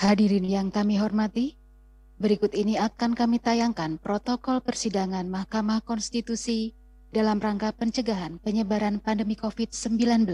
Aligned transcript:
Hadirin 0.00 0.48
yang 0.48 0.72
kami 0.72 0.96
hormati, 0.96 1.60
berikut 2.16 2.56
ini 2.56 2.80
akan 2.80 3.12
kami 3.12 3.36
tayangkan 3.36 4.00
protokol 4.00 4.64
persidangan 4.64 5.28
Mahkamah 5.28 5.84
Konstitusi 5.84 6.72
dalam 7.12 7.36
rangka 7.36 7.68
pencegahan 7.76 8.40
penyebaran 8.40 9.04
pandemi 9.04 9.36
COVID-19. 9.36 10.24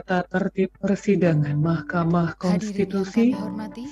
Tata 0.00 0.24
tertib 0.32 0.72
persidangan 0.80 1.60
Mahkamah 1.60 2.32
Konstitusi 2.40 3.36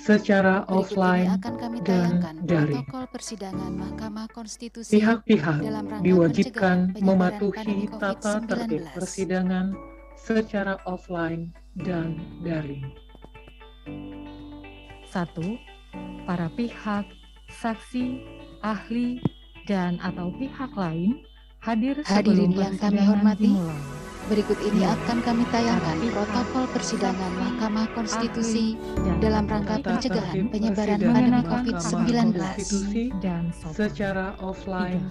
secara 0.00 0.64
offline 0.64 1.36
dan 1.84 2.24
daring. 2.48 2.80
protokol 2.80 3.04
persidangan 3.12 3.72
Mahkamah 3.76 4.24
Konstitusi 4.32 4.96
Pihak-pihak 4.96 5.60
diwajibkan 6.00 6.96
mematuhi 7.04 7.92
tata 8.00 8.40
tertib 8.40 8.88
COVID-19. 8.88 8.96
persidangan 8.96 9.66
secara 10.16 10.80
offline 10.88 11.52
dan 11.76 12.16
daring. 12.40 12.88
Satu, 15.12 15.60
para 16.24 16.48
pihak, 16.56 17.04
saksi, 17.52 18.24
ahli, 18.64 19.20
dan 19.68 20.00
atau 20.00 20.32
pihak 20.40 20.72
lain 20.72 21.20
hadir 21.60 22.00
Hadirin 22.00 22.48
sebelum 22.48 22.50
yang 22.56 22.74
kami 22.80 23.02
hormati, 23.04 23.52
dimulai. 23.52 24.07
Berikut 24.28 24.58
ini 24.60 24.84
Ya. 24.84 24.92
akan 24.92 25.18
kami 25.24 25.44
tayangkan 25.48 25.96
protokol 26.12 26.64
persidangan 26.76 27.32
Mahkamah 27.32 27.86
Konstitusi 27.96 28.76
dalam 29.24 29.48
rangka 29.48 29.80
pencegahan 29.80 30.52
penyebaran 30.52 31.00
pandemi 31.00 31.08
mengenakan 31.08 31.48
Mahkamah 31.48 31.64
COVID-19. 31.64 32.36
Konstitusi 32.36 33.04
dan 33.24 33.42
secara 33.72 34.26
offline 34.44 35.04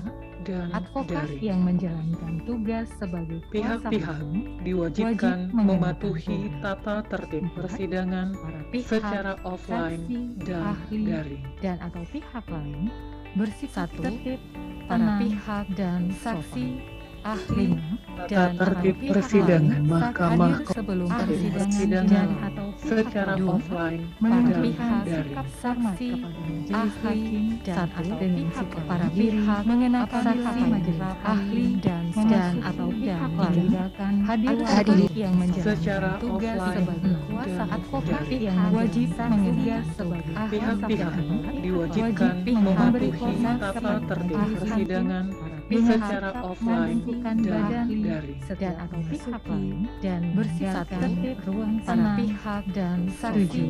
dan 0.46 0.70
advokat 0.72 1.28
yang 1.44 1.60
menjalankan 1.60 2.40
tugas 2.46 2.88
sebagai 2.96 3.42
Pihak-pihak 3.52 4.22
diwajibkan 4.64 5.50
wajib 5.50 5.66
mematuhi 5.66 6.40
tata 6.64 7.04
tertib 7.10 7.44
persidangan 7.58 8.32
para 8.38 8.62
pihak, 8.72 8.88
secara 8.88 9.34
offline 9.44 10.06
dan 10.46 10.78
ahli, 10.78 11.00
daring. 11.04 11.44
dan 11.60 11.78
atau 11.84 12.04
pihak 12.08 12.46
lain 12.48 12.88
bersifat 13.36 13.90
Satu, 13.92 14.02
tertib, 14.08 14.40
para 14.88 15.20
pihak 15.20 15.66
dan 15.76 16.02
saksi, 16.16 16.80
ahli, 17.28 17.68
dan 18.32 18.50
tertib 18.56 18.96
pihak 18.96 19.12
persidangan 19.12 19.82
Mahkamah 19.84 20.56
hadir 20.64 20.72
sebelum 20.72 21.10
persidangan 21.12 21.68
persidangan 21.68 22.08
dan 22.08 22.30
atau 22.48 22.68
pihak 22.72 22.88
secara 22.88 23.34
offline 23.36 24.04
pihak 24.64 25.02
daring. 25.04 25.28
sikap 25.28 25.48
saksi, 25.60 26.12
ahli, 26.72 27.36
dan 27.68 27.76
atau 27.76 28.04
pihak 28.16 28.68
para 28.88 29.08
pihak 29.12 29.62
mengenakan 29.68 30.24
saksi 30.24 30.62
majelis 30.72 31.02
ahli 31.28 31.66
dan 31.84 32.04
dan 32.16 32.54
atau 32.64 32.88
pihak 32.96 33.32
lain 33.36 33.70
hadir 34.24 34.58
publik 34.64 35.14
yang 35.14 35.34
menjalankan 35.36 35.76
secara 35.76 36.10
tugas 36.24 36.58
sebagai 36.58 37.16
kuasa 37.28 37.64
advokat 37.68 38.24
yang 38.32 38.60
wajib 38.72 39.08
mengenakan 39.20 39.84
sebagai 40.00 40.34
ahli 40.36 40.60
dan 40.96 41.14
diwajibkan 41.60 42.36
mematuhi 42.48 43.34
tata 43.60 43.94
tertib 44.08 44.40
persidangan 44.56 45.26
pihak 45.68 46.00
secara 46.00 46.32
offline 46.40 47.00
dan 47.04 47.38
badan 47.44 47.88
daring. 47.92 48.40
dan 48.56 48.74
atau 48.80 49.00
pihak 49.04 49.44
lain 49.52 49.78
dan 50.00 50.22
bersifat 50.32 50.88
ruang 51.44 51.74
para 51.84 51.92
tenang. 51.92 52.18
pihak 52.18 52.64
dan 52.72 53.00
saksi 53.12 53.68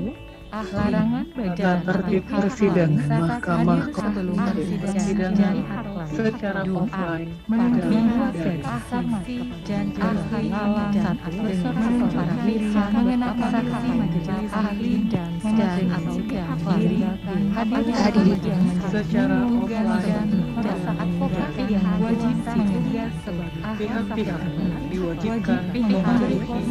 ahli 0.47 0.71
larangan 0.71 1.25
badan 1.35 1.77
tertib 1.83 2.23
persidangan 2.23 3.03
saat 3.03 3.19
Mahkamah 3.19 3.81
Konstitusi 3.91 4.39
persidangan 4.47 5.33
dari 5.35 5.61
secara 6.07 6.61
offline 6.63 7.29
pihak 7.49 8.31
daring. 8.37 8.63
saksi 8.87 9.37
dan 9.65 9.87
ahli 9.97 10.47
dan 10.93 11.17
dengan 11.17 11.93
para 12.07 12.35
pihak 12.45 12.87
mengenakan 12.93 13.49
saksi 13.51 13.89
majelis 13.91 14.51
ahli 14.53 14.93
dan 15.09 15.31
dan 15.41 15.81
atau 15.97 16.15
pihak 16.29 16.59
lain 16.61 17.09
hadir 17.91 18.37
secara 18.87 19.37
offline 19.49 19.99
dan 20.05 20.27
daring. 20.61 21.16
Yang 21.67 21.99
wajib 21.99 22.35
tugas 22.47 23.13
sebagai 23.27 23.61
Pihak-pihak 23.77 24.41
diwajibkan 24.87 25.61
pihak 25.75 26.19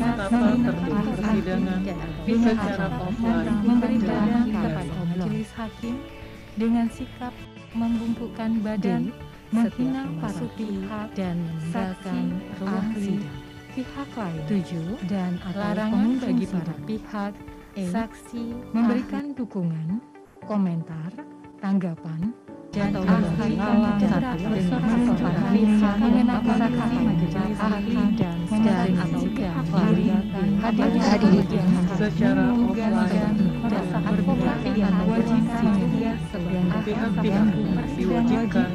tata 0.00 0.40
tertib 0.56 0.96
persidangan 1.04 1.80
secara 2.24 2.86
offline. 2.98 3.56
memberi 3.62 3.96
dan 4.00 4.08
badan 4.08 4.32
daring. 4.32 4.54
kepada 4.56 4.94
majelis 5.04 5.50
hakim 5.54 5.96
dengan 6.56 6.86
sikap 6.88 7.34
membungkukkan 7.76 8.50
badan, 8.64 9.02
menghina 9.52 10.02
para 10.24 10.44
pihak 10.56 11.08
dan 11.12 11.36
meninggalkan 11.44 12.24
ruang 12.56 12.88
sidang. 12.96 13.36
Pihak 13.76 14.08
lain. 14.16 14.42
Tujuh 14.48 14.88
dan 15.04 15.32
larangan 15.52 16.10
bagi 16.16 16.46
para 16.48 16.74
pihak 16.88 17.32
saksi 17.76 18.44
memberikan 18.72 19.36
dukungan, 19.36 20.00
komentar, 20.48 21.12
tanggapan, 21.60 22.32
dan 22.76 22.92
ahli 22.92 23.56
melakukan 25.96 26.72
dan 28.60 28.92
ahli 29.00 30.12
hadir 31.00 31.40
secara 31.96 32.52
offline. 32.52 33.32
dan 34.76 34.92
wajib 35.08 35.40
Pihak-pihak 36.86 37.48
diwajibkan 37.96 38.68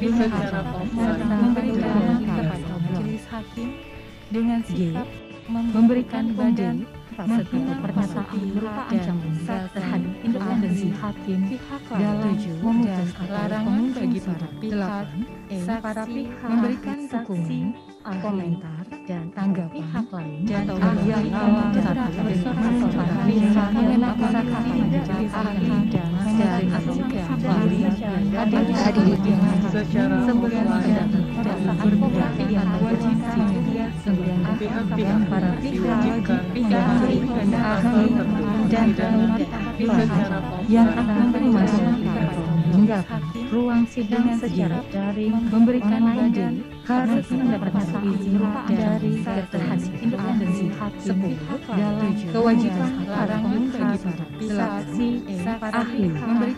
secara 0.00 0.60
offline 0.72 1.20
majelis 2.82 3.24
hakim 3.28 3.70
dengan 4.32 4.64
sikap 4.64 5.04
memberikan 5.52 6.32
badan 6.32 6.88
menghina 7.12 7.76
perkataan 7.78 8.40
berupa 8.56 8.82
ancaman 8.88 9.32
terhadap 11.02 11.26
independensi 11.26 11.56
hakim 11.66 11.98
dalam 11.98 12.30
memutuskan 12.62 13.26
larangan 13.26 13.84
bagi 13.90 14.20
para 14.22 14.48
pihak 14.62 15.06
para 15.82 16.04
pihak 16.06 16.46
memberikan 16.46 16.98
dukungan 17.10 17.66
komentar 18.22 18.84
dan 19.02 19.24
tanggapan 19.34 19.74
pihak 19.74 20.06
lain 20.14 20.40
atau 20.46 20.76
ahli 20.78 21.10
dan 21.26 21.52
beserta 21.74 22.06
para 22.94 23.16
pihak 23.26 23.68
mengenakan 23.74 24.30
saksi 24.30 24.70
majelis 24.78 25.32
ahli 25.34 25.66
dan 25.90 26.10
dan 26.38 26.62
atau 26.70 26.94
pihak 26.94 27.40
lain 27.42 27.86
hadir 28.70 29.18
secara 29.74 30.16
offline 30.22 30.70
dan 31.42 31.62
advokat 31.82 32.32
yang 32.46 32.70
wajib 32.78 33.18
sebagai 34.02 34.34
Pihak-pihak 34.58 35.20
para 35.30 35.50
pihak 35.62 36.00
pihak 36.50 36.86
mematuhi 36.90 37.26
dan 38.66 38.88
ahli 38.98 39.46
secara 39.78 40.38
yang 40.66 40.90
akan 40.90 41.26
memasuki 41.30 42.06
atau 42.10 42.44
meninggalkan 42.66 43.22
ruang 43.50 43.82
sidang 43.86 44.26
secara 44.38 44.82
daring 44.90 45.34
memberikan 45.50 46.02
badan 46.02 46.54
harus 46.82 47.26
mendapatkan 47.30 48.02
izin 48.10 48.42
dari 48.70 49.12
terhadap 49.22 49.92
independensi 50.02 50.66
hakim 50.74 51.18
dalam 51.70 52.12
kewajiban 52.26 52.90
larangan 53.06 53.62
bagi 53.70 53.98
para 54.02 54.26
saksi 54.50 55.08
ahli 55.62 56.06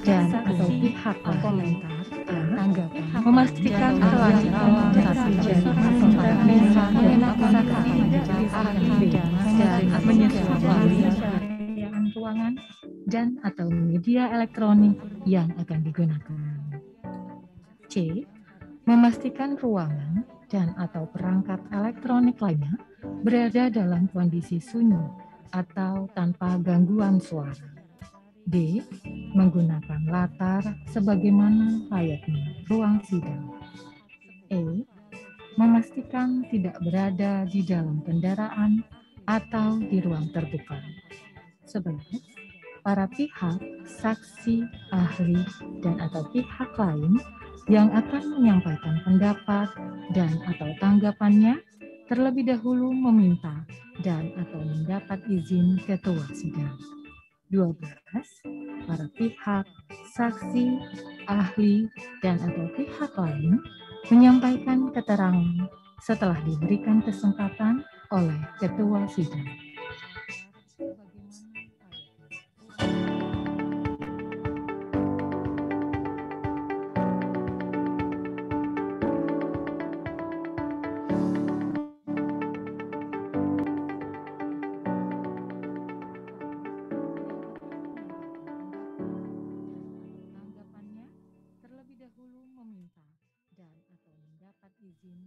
dan 0.00 0.26
atau 0.32 0.68
pihak 0.68 1.16
komentar 1.44 2.03
tanggapan 2.24 3.04
memastikan 3.24 3.92
kelancaran 4.00 4.94
saksi 4.94 5.54
dan 9.54 9.82
menyesuaikan 10.04 12.04
ruangan 12.14 12.54
dan 13.04 13.28
atau 13.44 13.68
media 13.68 14.32
elektronik 14.32 14.96
yang 15.28 15.52
akan 15.60 15.80
digunakan. 15.84 16.40
C. 17.92 18.24
Memastikan 18.84 19.56
ruangan 19.56 20.28
dan 20.52 20.76
atau 20.76 21.08
perangkat 21.08 21.56
elektronik 21.72 22.36
lainnya 22.36 22.76
berada 23.24 23.72
dalam 23.72 24.08
kondisi 24.12 24.60
sunyi 24.60 25.00
atau 25.52 26.08
tanpa 26.12 26.60
gangguan 26.60 27.16
suara. 27.16 27.73
D. 28.44 28.80
Menggunakan 29.34 30.04
latar 30.08 30.62
sebagaimana 30.92 31.88
layaknya 31.90 32.64
ruang 32.70 33.00
sidang. 33.08 33.50
E. 34.52 34.84
Memastikan 35.54 36.42
tidak 36.50 36.76
berada 36.82 37.46
di 37.46 37.62
dalam 37.62 38.02
kendaraan 38.02 38.82
atau 39.24 39.78
di 39.78 40.02
ruang 40.02 40.28
terbuka. 40.34 40.76
Sebenarnya, 41.64 42.20
para 42.84 43.08
pihak, 43.08 43.62
saksi, 43.86 44.66
ahli, 44.92 45.40
dan 45.80 45.96
atau 46.02 46.26
pihak 46.34 46.74
lain 46.76 47.16
yang 47.70 47.88
akan 47.96 48.36
menyampaikan 48.36 49.00
pendapat 49.08 49.72
dan 50.12 50.36
atau 50.44 50.68
tanggapannya 50.82 51.56
terlebih 52.04 52.44
dahulu 52.44 52.92
meminta 52.92 53.64
dan 54.04 54.28
atau 54.36 54.60
mendapat 54.60 55.22
izin 55.32 55.80
ketua 55.88 56.28
sidang. 56.36 56.76
12. 57.54 57.78
Para 58.90 59.06
pihak, 59.14 59.66
saksi, 60.18 60.66
ahli, 61.30 61.86
dan 62.18 62.42
atau 62.42 62.66
pihak 62.74 63.14
lain 63.14 63.62
menyampaikan 64.10 64.90
keterangan 64.90 65.70
setelah 66.02 66.36
diberikan 66.42 66.98
kesempatan 67.06 67.86
oleh 68.10 68.42
ketua 68.58 69.06
sidang. 69.06 69.63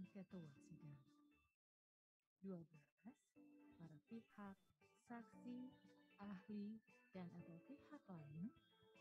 Sidang. 0.08 0.96
12. 2.40 2.64
Para 3.76 3.98
pihak, 4.08 4.56
saksi, 5.04 5.68
ahli, 6.16 6.80
dan 7.12 7.28
atau 7.36 7.56
pihak 7.68 8.02
lain 8.08 8.48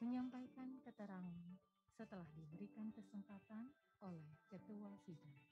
menyampaikan 0.03 0.77
keterangan 0.83 1.47
setelah 1.95 2.27
diberikan 2.35 2.91
kesempatan 2.93 3.71
oleh 4.03 4.27
ketua 4.51 4.93
sidang. 5.01 5.46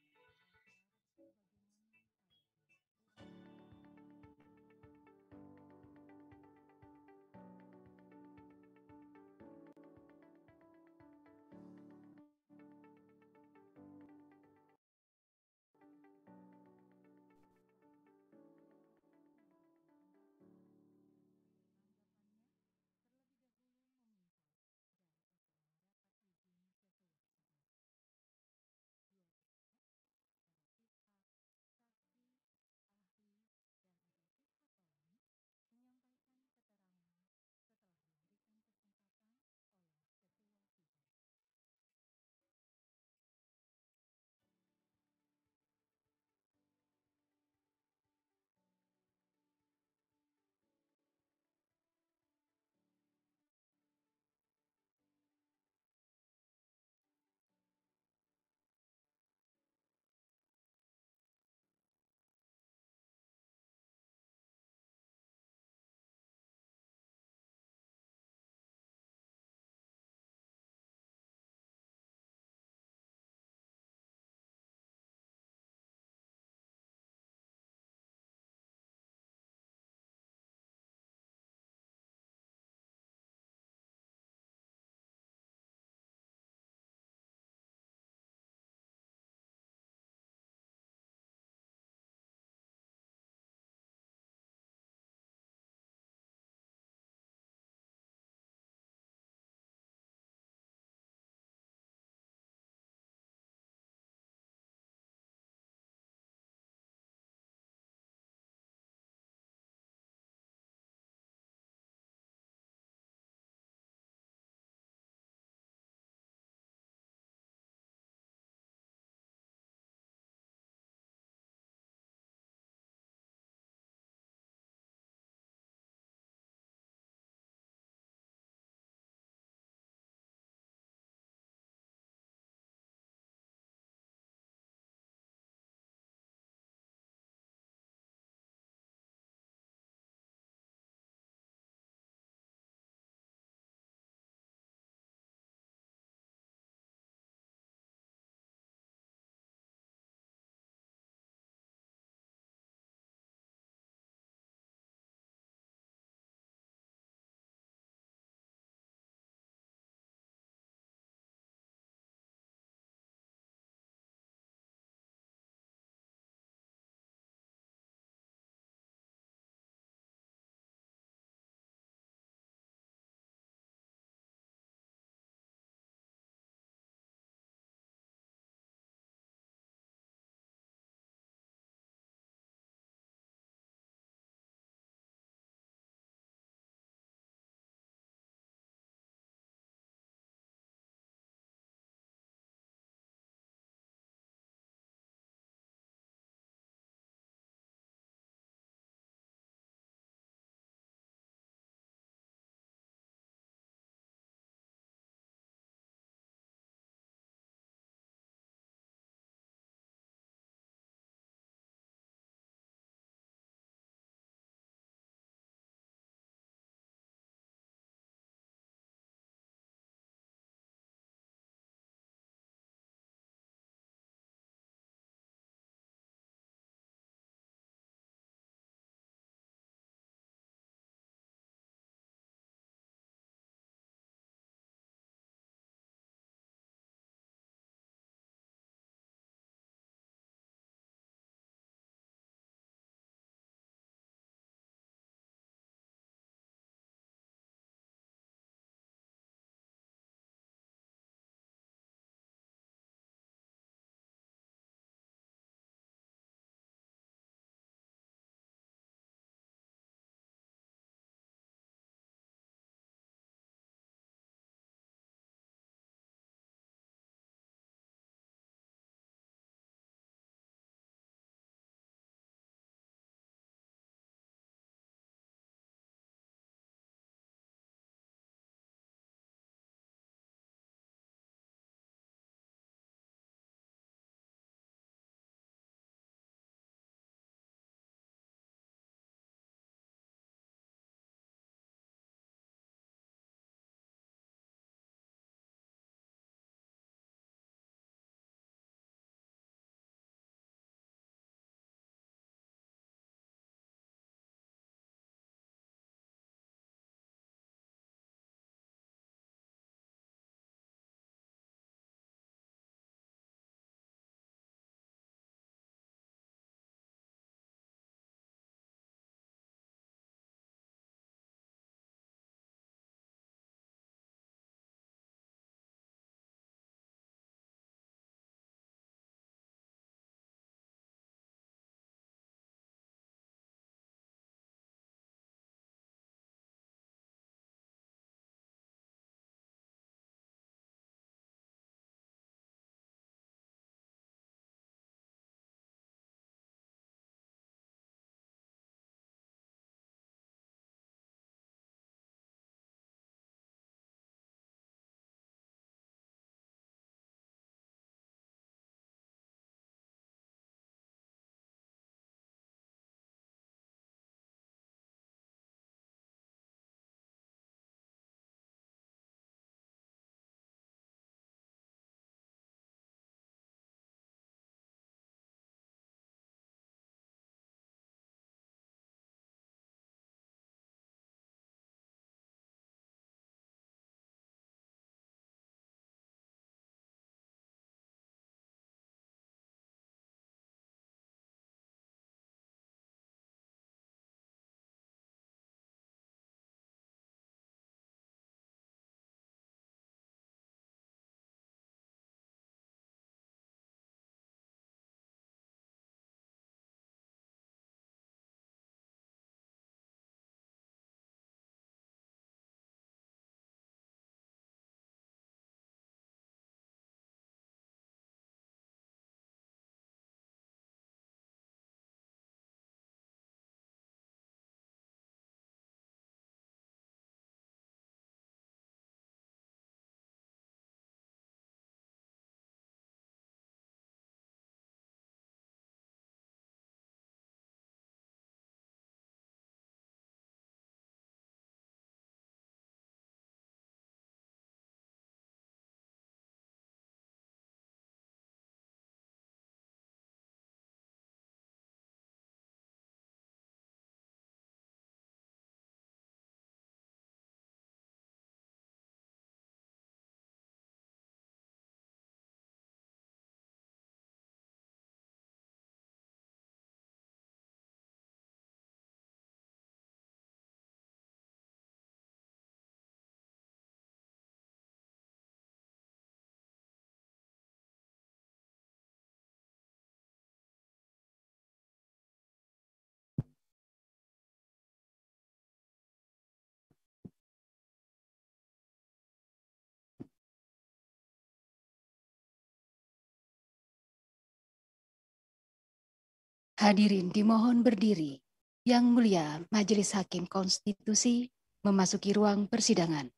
Hadirin 496.56 497.12
dimohon 497.12 497.68
berdiri. 497.68 498.15
Yang 498.63 498.86
mulia 498.88 499.44
Majelis 499.52 499.91
Hakim 499.91 500.24
Konstitusi 500.24 501.28
memasuki 501.68 502.15
ruang 502.15 502.48
persidangan. 502.48 503.12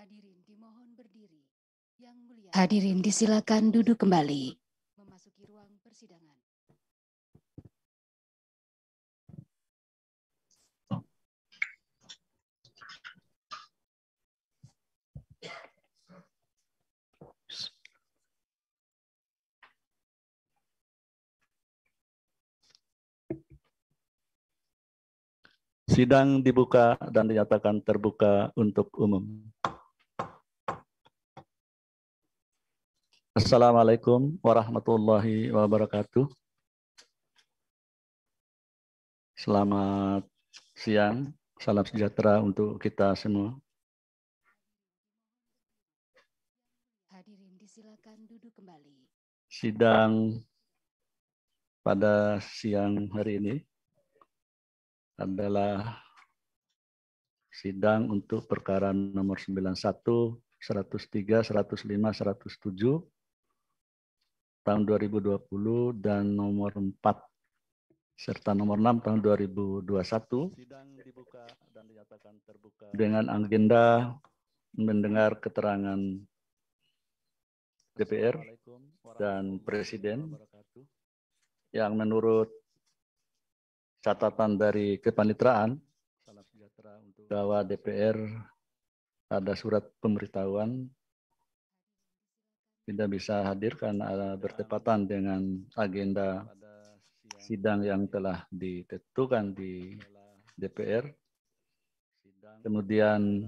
Hadirin 0.00 0.40
dimohon 0.48 0.96
berdiri. 0.96 1.44
Yang 2.00 2.16
mulia 2.24 2.48
Hadirin 2.56 3.04
disilakan 3.04 3.68
duduk 3.68 4.00
kembali. 4.00 4.56
Memasuki 4.96 5.44
ruang 5.44 5.76
persidangan. 5.84 6.40
Sidang 25.84 26.40
dibuka 26.40 26.96
dan 27.12 27.28
dinyatakan 27.28 27.84
terbuka 27.84 28.48
untuk 28.56 28.88
umum. 28.96 29.52
Assalamualaikum 33.40 34.36
warahmatullahi 34.44 35.48
wabarakatuh. 35.48 36.28
Selamat 39.32 40.28
siang, 40.76 41.32
salam 41.56 41.88
sejahtera 41.88 42.44
untuk 42.44 42.76
kita 42.76 43.16
semua. 43.16 43.56
Hadirin 47.08 47.56
disilakan 47.56 48.28
duduk 48.28 48.52
kembali. 48.60 49.08
Sidang 49.48 50.44
pada 51.80 52.44
siang 52.44 53.08
hari 53.08 53.40
ini 53.40 53.56
adalah 55.16 55.96
sidang 57.48 58.12
untuk 58.12 58.44
perkara 58.44 58.92
nomor 58.92 59.40
91, 59.40 59.80
103, 60.60 61.40
105, 61.40 61.88
107 61.88 63.00
tahun 64.70 64.86
2020 64.86 65.98
dan 65.98 66.30
nomor 66.30 66.70
4 66.78 67.02
serta 68.14 68.54
nomor 68.54 68.78
6 68.78 69.02
tahun 69.02 69.18
2021 69.18 69.82
sidang 70.54 70.86
dibuka 71.02 71.42
dan 71.74 71.90
dinyatakan 71.90 72.38
terbuka. 72.46 72.86
dengan 72.94 73.26
agenda 73.34 74.14
mendengar 74.78 75.42
keterangan 75.42 75.98
DPR 77.98 78.38
dan 79.18 79.58
Presiden 79.58 80.38
yang 81.74 81.98
menurut 81.98 82.54
catatan 84.06 84.54
dari 84.54 85.02
kepanitraan 85.02 85.82
bahwa 87.26 87.66
DPR 87.66 88.22
ada 89.34 89.52
surat 89.58 89.82
pemberitahuan 89.98 90.86
tidak 92.90 93.06
bisa 93.14 93.46
hadir 93.46 93.78
karena 93.78 94.34
bertepatan 94.34 95.06
dengan 95.06 95.62
agenda 95.78 96.42
sidang 97.38 97.86
yang 97.86 98.10
telah 98.10 98.42
ditentukan 98.50 99.54
di 99.54 99.94
DPR. 100.58 101.06
Kemudian 102.66 103.46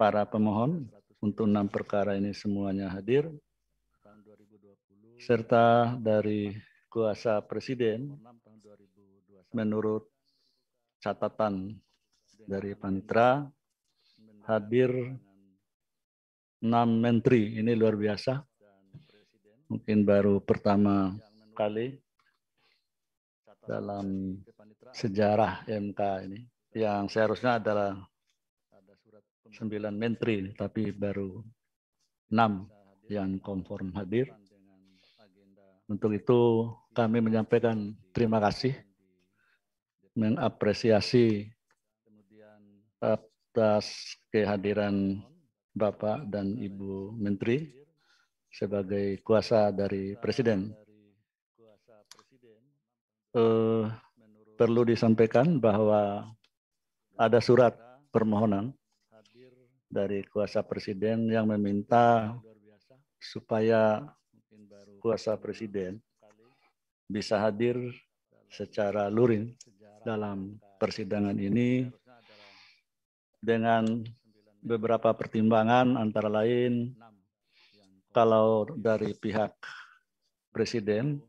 para 0.00 0.24
pemohon 0.24 0.88
untuk 1.20 1.44
enam 1.44 1.68
perkara 1.68 2.16
ini 2.16 2.32
semuanya 2.32 2.88
hadir 2.88 3.28
serta 5.20 5.92
dari 6.00 6.56
kuasa 6.88 7.44
presiden 7.44 8.16
menurut 9.52 10.08
catatan 11.04 11.76
dari 12.48 12.72
Panitra 12.72 13.44
hadir 14.48 15.20
enam 16.62 16.88
menteri 16.98 17.58
ini 17.58 17.72
luar 17.78 17.94
biasa. 17.94 18.42
Mungkin 19.68 19.98
baru 20.02 20.40
pertama 20.40 21.14
kali 21.52 21.98
dalam 23.68 24.38
sejarah 24.96 25.68
MK 25.68 26.00
ini. 26.24 26.40
Yang 26.72 27.16
seharusnya 27.16 27.60
adalah 27.60 27.92
sembilan 29.52 29.94
menteri 29.96 30.52
tapi 30.56 30.92
baru 30.92 31.40
enam 32.32 32.68
yang 33.08 33.40
konform 33.40 33.92
hadir. 33.96 34.32
Untuk 35.88 36.12
itu 36.12 36.68
kami 36.92 37.24
menyampaikan 37.24 37.96
terima 38.12 38.36
kasih, 38.44 38.76
mengapresiasi 40.12 41.48
atas 43.00 44.16
kehadiran 44.28 45.24
Bapak 45.78 46.26
dan 46.26 46.58
Ibu 46.58 47.14
Menteri 47.14 47.62
sebagai 48.50 49.22
kuasa 49.22 49.70
dari 49.70 50.18
Presiden. 50.18 50.74
Eh, 53.38 53.84
perlu 54.58 54.82
disampaikan 54.82 55.62
bahwa 55.62 56.26
ada 57.14 57.38
surat 57.38 57.78
permohonan 58.10 58.74
dari 59.86 60.26
kuasa 60.26 60.66
Presiden 60.66 61.30
yang 61.30 61.46
meminta 61.46 62.34
supaya 63.22 64.02
kuasa 64.98 65.38
presiden 65.38 66.02
bisa 67.06 67.38
hadir 67.38 67.78
secara 68.50 69.08
luring 69.08 69.54
dalam 70.02 70.58
persidangan 70.78 71.34
ini 71.38 71.88
dengan 73.38 74.02
beberapa 74.68 75.16
pertimbangan 75.16 75.96
antara 75.96 76.28
lain 76.28 76.92
kalau 78.12 78.68
dari 78.76 79.16
pihak 79.16 79.56
presiden 80.52 81.24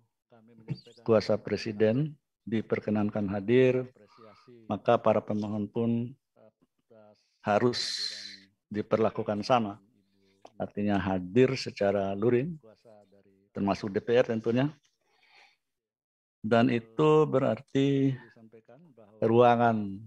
kuasa 1.08 1.40
presiden 1.40 2.12
diperkenankan 2.44 3.32
hadir 3.32 3.88
maka 4.68 5.00
para 5.00 5.24
pemohon 5.24 5.72
pun 5.72 6.12
harus 7.40 8.12
diperlakukan 8.68 9.40
sama 9.48 9.80
artinya 10.60 11.00
hadir 11.00 11.56
secara 11.56 12.12
luring 12.12 12.60
termasuk 13.54 13.92
DPR 13.92 14.24
tentunya. 14.24 14.72
Dan 16.40 16.72
itu 16.72 17.28
berarti 17.28 18.16
ruangan 19.20 20.00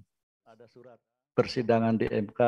persidangan 1.36 2.00
di 2.00 2.08
MK 2.08 2.40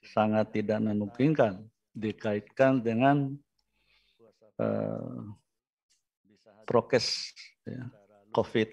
sangat 0.00 0.52
tidak 0.52 0.80
memungkinkan 0.80 1.60
dikaitkan 1.92 2.80
dengan 2.80 3.36
uh, 4.56 5.28
prokes 6.64 7.34
ya, 7.66 7.88
COVID. 8.32 8.68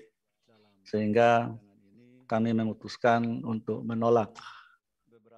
Sehingga 0.88 1.52
kami 2.28 2.56
memutuskan 2.56 3.44
untuk 3.44 3.84
menolak 3.84 4.36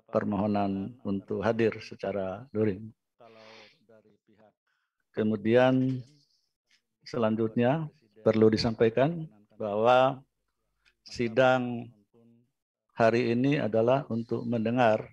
permohonan 0.10 0.94
untuk 1.06 1.46
hadir 1.46 1.78
secara 1.82 2.46
luring. 2.54 2.90
Kemudian 5.14 6.02
selanjutnya 7.06 7.90
perlu 8.22 8.50
disampaikan 8.50 9.26
bahwa 9.58 10.22
sidang 11.06 11.90
hari 12.94 13.34
ini 13.34 13.58
adalah 13.58 14.06
untuk 14.10 14.46
mendengar 14.46 15.10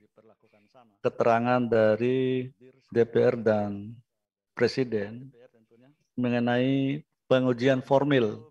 keterangan 1.06 1.62
dari 1.62 2.50
DPR 2.90 3.38
dan 3.38 3.94
Presiden 4.58 5.30
mengenai 6.18 6.98
pengujian 7.30 7.78
formil. 7.78 8.50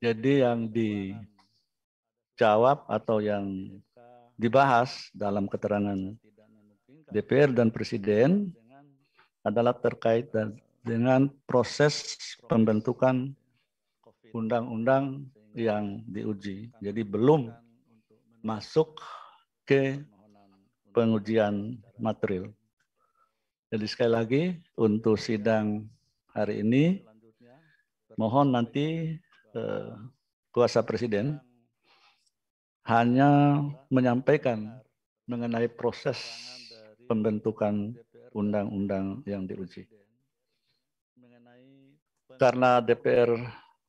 Jadi 0.00 0.40
yang 0.40 0.72
dijawab 0.72 1.28
atau 2.88 3.20
yang 3.20 3.76
dibahas 4.40 5.12
dalam 5.12 5.44
keterangan 5.44 6.16
DPR 7.12 7.52
dan 7.52 7.68
Presiden 7.68 8.48
adalah 9.44 9.76
terkait 9.76 10.32
dengan 10.80 11.28
proses 11.44 12.16
pembentukan 12.48 13.36
undang-undang 14.32 15.28
yang 15.52 16.00
diuji. 16.08 16.72
Jadi 16.80 17.04
belum 17.04 17.52
masuk 18.40 18.96
ke 19.68 20.00
pengujian 20.98 21.78
material. 21.94 22.50
Jadi 23.70 23.86
sekali 23.86 24.10
lagi 24.10 24.42
untuk 24.74 25.14
sidang 25.14 25.86
hari 26.34 26.66
ini 26.66 27.06
mohon 28.18 28.50
nanti 28.50 29.14
eh, 29.54 29.90
kuasa 30.50 30.82
presiden 30.82 31.38
hanya 32.82 33.62
menyampaikan 33.94 34.74
mengenai 35.30 35.70
proses 35.70 36.18
pembentukan 37.06 37.94
undang-undang 38.34 39.22
yang 39.22 39.46
diuji. 39.46 39.86
Karena 42.42 42.82
DPR 42.82 43.38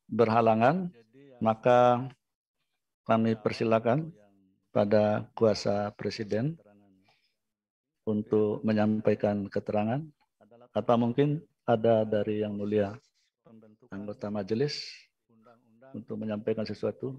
berhalangan, 0.05 0.93
maka 1.41 2.05
kami 3.09 3.33
persilakan 3.33 4.13
pada 4.69 5.25
kuasa 5.33 5.89
presiden 5.97 6.59
untuk 8.09 8.65
menyampaikan 8.65 9.45
keterangan 9.45 10.01
atau 10.73 10.95
mungkin 10.97 11.41
ada 11.65 12.01
dari 12.05 12.41
yang 12.41 12.57
mulia 12.57 12.97
anggota 13.89 14.29
majelis 14.33 14.89
untuk 15.93 16.17
menyampaikan 16.17 16.65
sesuatu. 16.65 17.17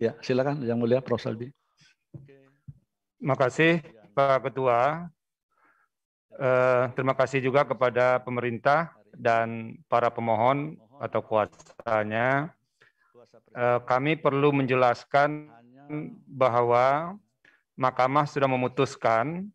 Ya, 0.00 0.16
silakan 0.24 0.64
yang 0.64 0.80
mulia 0.80 1.04
Prof. 1.04 1.20
Saldi. 1.20 1.52
Terima 3.20 3.36
kasih 3.38 3.84
Pak 4.16 4.50
Ketua. 4.50 5.08
Eh, 6.32 6.84
terima 6.96 7.12
kasih 7.12 7.44
juga 7.44 7.62
kepada 7.62 8.16
pemerintah 8.24 8.96
dan 9.12 9.76
para 9.84 10.08
pemohon 10.08 10.80
atau 10.96 11.20
kuasanya. 11.20 12.50
Eh, 13.52 13.78
kami 13.84 14.16
perlu 14.16 14.48
menjelaskan 14.56 15.52
bahwa 16.24 17.14
Mahkamah 17.76 18.28
sudah 18.28 18.48
memutuskan 18.48 19.48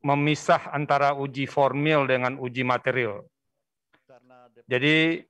memisah 0.00 0.72
antara 0.72 1.12
uji 1.12 1.44
formil 1.44 2.08
dengan 2.08 2.40
uji 2.40 2.64
material. 2.64 3.24
Jadi 4.64 5.24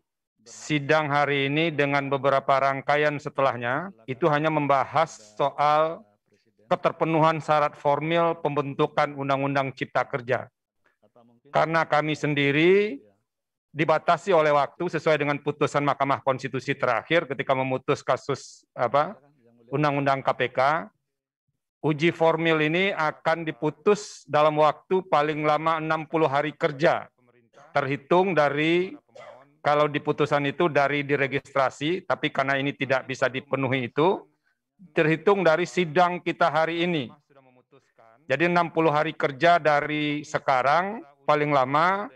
sidang 0.47 1.11
hari 1.11 1.51
ini 1.51 1.75
dengan 1.75 2.07
beberapa 2.09 2.59
rangkaian 2.59 3.19
setelahnya 3.21 3.91
itu 4.07 4.27
hanya 4.31 4.49
membahas 4.49 5.37
soal 5.37 6.03
keterpenuhan 6.71 7.43
syarat 7.43 7.75
formil 7.75 8.39
pembentukan 8.39 9.11
Undang-Undang 9.19 9.75
Cipta 9.75 10.07
Kerja. 10.07 10.47
Karena 11.51 11.83
kami 11.83 12.15
sendiri 12.15 13.03
dibatasi 13.75 14.31
oleh 14.31 14.55
waktu 14.55 14.87
sesuai 14.87 15.19
dengan 15.19 15.39
putusan 15.43 15.83
Mahkamah 15.83 16.23
Konstitusi 16.23 16.75
terakhir 16.79 17.27
ketika 17.27 17.55
memutus 17.59 18.07
kasus 18.07 18.63
apa 18.71 19.19
Undang-Undang 19.71 20.23
KPK, 20.23 20.91
uji 21.81 22.13
formil 22.13 22.61
ini 22.61 22.93
akan 22.93 23.45
diputus 23.49 24.25
dalam 24.29 24.57
waktu 24.61 25.01
paling 25.09 25.45
lama 25.45 25.81
60 25.81 26.29
hari 26.29 26.53
kerja 26.53 27.09
terhitung 27.73 28.35
dari 28.37 28.95
kalau 29.61 29.87
di 29.93 30.01
putusan 30.01 30.49
itu 30.49 30.73
dari 30.73 31.05
diregistrasi, 31.05 32.09
tapi 32.09 32.33
karena 32.33 32.57
ini 32.57 32.73
tidak 32.73 33.05
bisa 33.05 33.29
dipenuhi 33.29 33.93
itu, 33.93 34.25
terhitung 34.97 35.45
dari 35.45 35.69
sidang 35.69 36.17
kita 36.25 36.49
hari 36.49 36.89
ini. 36.89 37.13
Jadi 38.25 38.49
60 38.49 38.89
hari 38.89 39.13
kerja 39.13 39.61
dari 39.61 40.25
sekarang 40.25 41.05
paling 41.29 41.53
lama 41.53 42.09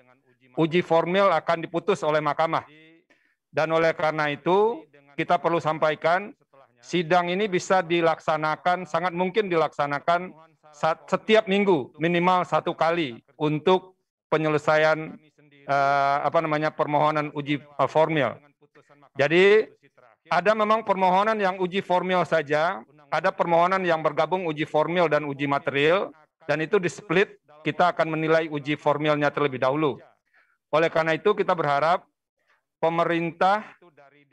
uji 0.56 0.80
formil 0.80 1.28
akan 1.28 1.68
diputus 1.68 2.00
oleh 2.00 2.24
mahkamah. 2.24 2.64
Dan 3.52 3.70
oleh 3.76 3.92
karena 3.92 4.32
itu 4.32 4.82
kita 5.14 5.36
perlu 5.36 5.60
sampaikan 5.60 6.32
sidang 6.84 7.32
ini 7.32 7.48
bisa 7.48 7.80
dilaksanakan, 7.80 8.84
sangat 8.84 9.16
mungkin 9.16 9.48
dilaksanakan 9.48 10.36
setiap 11.08 11.48
minggu 11.48 11.96
minimal 11.96 12.44
satu 12.44 12.76
kali 12.76 13.24
untuk 13.40 13.96
penyelesaian 14.28 15.16
uh, 15.64 16.18
apa 16.20 16.44
namanya 16.44 16.68
permohonan 16.68 17.32
uji 17.32 17.64
uh, 17.80 17.88
formil. 17.88 18.36
Jadi 19.16 19.70
ada 20.28 20.52
memang 20.52 20.84
permohonan 20.84 21.38
yang 21.40 21.56
uji 21.56 21.80
formil 21.80 22.26
saja, 22.28 22.84
ada 23.08 23.30
permohonan 23.30 23.80
yang 23.86 24.02
bergabung 24.04 24.44
uji 24.44 24.66
formil 24.68 25.08
dan 25.08 25.24
uji 25.24 25.46
material, 25.48 26.10
dan 26.44 26.60
itu 26.60 26.76
di 26.76 26.90
split 26.90 27.38
kita 27.64 27.96
akan 27.96 28.12
menilai 28.12 28.50
uji 28.52 28.76
formilnya 28.76 29.32
terlebih 29.32 29.62
dahulu. 29.62 29.96
Oleh 30.74 30.90
karena 30.90 31.14
itu 31.14 31.32
kita 31.32 31.54
berharap 31.54 32.04
pemerintah 32.82 33.62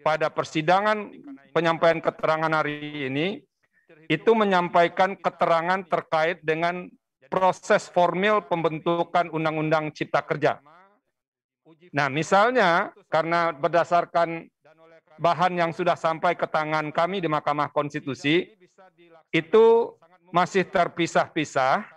pada 0.02 0.28
persidangan 0.34 1.14
penyampaian 1.54 2.02
keterangan 2.02 2.52
hari 2.52 3.08
ini 3.08 3.28
itu 4.12 4.32
menyampaikan 4.36 5.16
keterangan 5.16 5.86
terkait 5.88 6.44
dengan 6.44 6.90
proses 7.32 7.88
formil 7.88 8.44
pembentukan 8.44 9.32
Undang-Undang 9.32 9.96
Cipta 9.96 10.20
Kerja. 10.20 10.60
Nah, 11.96 12.12
misalnya 12.12 12.92
karena 13.08 13.56
berdasarkan 13.56 14.52
bahan 15.16 15.54
yang 15.56 15.72
sudah 15.72 15.96
sampai 15.96 16.36
ke 16.36 16.44
tangan 16.50 16.92
kami 16.92 17.24
di 17.24 17.32
Mahkamah 17.32 17.72
Konstitusi, 17.72 18.52
itu 19.32 19.66
masih 20.36 20.68
terpisah-pisah. 20.68 21.88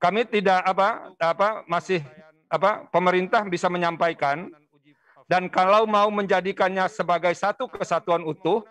Kami 0.00 0.24
tidak 0.24 0.64
apa 0.64 1.12
apa 1.20 1.48
masih 1.68 2.00
apa 2.48 2.88
pemerintah 2.88 3.44
bisa 3.44 3.68
menyampaikan 3.68 4.48
dan 5.30 5.46
kalau 5.46 5.86
mau 5.86 6.10
menjadikannya 6.10 6.90
sebagai 6.90 7.30
satu 7.38 7.70
kesatuan 7.70 8.26
utuh, 8.26 8.66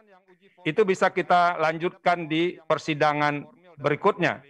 itu 0.67 0.83
bisa 0.83 1.07
kita 1.07 1.55
lanjutkan 1.55 2.27
di 2.27 2.59
persidangan 2.67 3.47
berikutnya. 3.79 4.43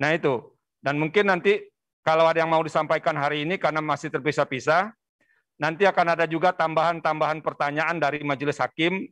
Nah 0.00 0.16
itu. 0.16 0.40
Dan 0.80 0.96
mungkin 0.96 1.28
nanti 1.28 1.60
kalau 2.00 2.24
ada 2.24 2.40
yang 2.40 2.48
mau 2.48 2.64
disampaikan 2.64 3.12
hari 3.20 3.44
ini 3.44 3.60
karena 3.60 3.84
masih 3.84 4.08
terpisah-pisah, 4.08 4.96
nanti 5.60 5.84
akan 5.84 6.16
ada 6.16 6.24
juga 6.24 6.56
tambahan-tambahan 6.56 7.44
pertanyaan 7.44 8.00
dari 8.00 8.24
majelis 8.24 8.56
hakim 8.56 9.04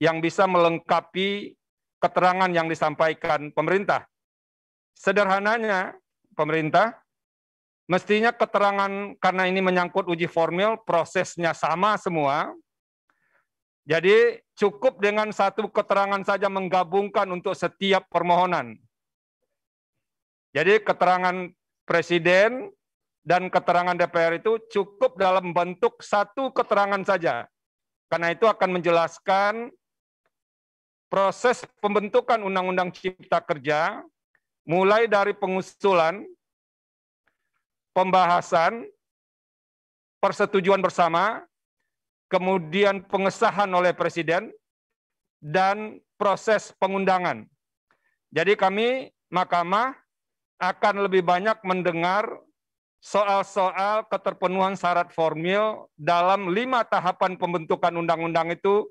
yang 0.00 0.24
bisa 0.24 0.48
melengkapi 0.48 1.52
keterangan 2.00 2.48
yang 2.48 2.64
disampaikan 2.64 3.52
pemerintah. 3.52 4.08
Sederhananya, 4.96 5.92
pemerintah 6.32 6.96
Mestinya 7.88 8.36
keterangan 8.36 9.16
karena 9.16 9.48
ini 9.48 9.64
menyangkut 9.64 10.12
uji 10.12 10.28
formil, 10.28 10.76
prosesnya 10.84 11.56
sama 11.56 11.96
semua. 11.96 12.52
Jadi 13.88 14.44
cukup 14.52 15.00
dengan 15.00 15.32
satu 15.32 15.64
keterangan 15.72 16.20
saja 16.20 16.52
menggabungkan 16.52 17.24
untuk 17.32 17.56
setiap 17.56 18.04
permohonan. 18.12 18.76
Jadi 20.52 20.84
keterangan 20.84 21.48
presiden 21.88 22.68
dan 23.24 23.48
keterangan 23.48 23.96
DPR 23.96 24.36
itu 24.36 24.60
cukup 24.68 25.16
dalam 25.16 25.56
bentuk 25.56 26.04
satu 26.04 26.52
keterangan 26.52 27.00
saja. 27.08 27.48
Karena 28.12 28.36
itu 28.36 28.44
akan 28.44 28.68
menjelaskan 28.76 29.72
proses 31.08 31.64
pembentukan 31.80 32.44
Undang-Undang 32.44 32.92
Cipta 32.92 33.40
Kerja 33.40 34.04
mulai 34.68 35.08
dari 35.08 35.32
pengusulan 35.32 36.28
pembahasan, 37.98 38.86
persetujuan 40.22 40.78
bersama, 40.78 41.42
kemudian 42.30 43.02
pengesahan 43.02 43.66
oleh 43.74 43.90
Presiden, 43.90 44.54
dan 45.42 45.98
proses 46.14 46.70
pengundangan. 46.78 47.42
Jadi 48.30 48.54
kami, 48.54 49.10
Mahkamah, 49.34 49.98
akan 50.62 51.10
lebih 51.10 51.26
banyak 51.26 51.58
mendengar 51.66 52.26
soal-soal 53.02 54.06
keterpenuhan 54.10 54.74
syarat 54.74 55.10
formil 55.10 55.86
dalam 55.94 56.50
lima 56.50 56.82
tahapan 56.82 57.38
pembentukan 57.38 57.94
undang-undang 57.94 58.50
itu 58.54 58.86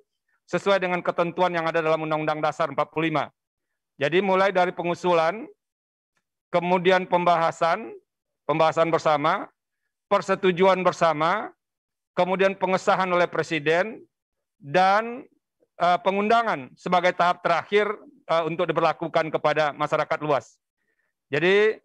sesuai 0.48 0.80
dengan 0.80 1.04
ketentuan 1.04 1.52
yang 1.52 1.67
ada 1.67 1.84
dalam 1.84 2.08
Undang-Undang 2.08 2.39
Dasar 2.39 2.72
45. 2.72 3.28
Jadi 4.00 4.17
mulai 4.24 4.56
dari 4.56 4.72
pengusulan, 4.72 5.43
kemudian 6.56 7.04
pembahasan, 7.04 7.91
pembahasan 8.48 8.88
bersama, 8.88 9.52
persetujuan 10.08 10.80
bersama, 10.82 11.52
kemudian 12.16 12.56
pengesahan 12.56 13.12
oleh 13.12 13.28
Presiden, 13.28 14.02
dan 14.58 15.28
uh, 15.78 16.00
pengundangan 16.02 16.72
sebagai 16.74 17.14
tahap 17.14 17.44
terakhir 17.44 17.92
uh, 18.32 18.48
untuk 18.48 18.66
diberlakukan 18.66 19.30
kepada 19.30 19.76
masyarakat 19.76 20.20
luas. 20.24 20.58
Jadi 21.28 21.78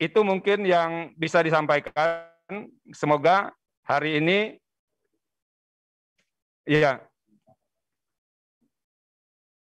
itu 0.00 0.20
mungkin 0.24 0.64
yang 0.64 1.12
bisa 1.14 1.44
disampaikan. 1.44 2.32
Semoga 2.94 3.50
hari 3.84 4.22
ini, 4.22 4.56
ya, 6.62 7.02